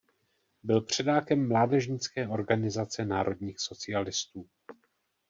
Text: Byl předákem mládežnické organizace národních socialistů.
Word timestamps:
Byl 0.63 0.81
předákem 0.81 1.47
mládežnické 1.47 2.27
organizace 2.27 3.05
národních 3.05 3.59
socialistů. 3.59 4.49